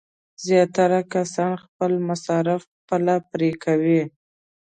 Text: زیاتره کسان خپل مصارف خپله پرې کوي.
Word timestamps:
زیاتره 0.45 0.99
کسان 1.13 1.51
خپل 1.63 1.91
مصارف 2.09 2.61
خپله 2.73 3.15
پرې 3.31 3.51
کوي. 3.63 4.01